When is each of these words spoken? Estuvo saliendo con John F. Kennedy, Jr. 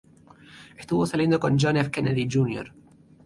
Estuvo 0.77 1.05
saliendo 1.05 1.37
con 1.39 1.57
John 1.61 1.77
F. 1.77 1.91
Kennedy, 1.91 2.25
Jr. 2.27 2.73